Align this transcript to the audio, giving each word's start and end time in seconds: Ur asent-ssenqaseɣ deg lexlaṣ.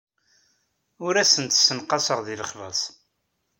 Ur 1.05 1.13
asent-ssenqaseɣ 1.21 2.19
deg 2.25 2.37
lexlaṣ. 2.39 2.81